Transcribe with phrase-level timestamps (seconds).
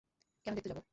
[0.45, 0.81] কেন দেখতে যাবো?